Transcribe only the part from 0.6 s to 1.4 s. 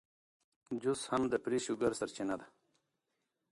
جوس هم د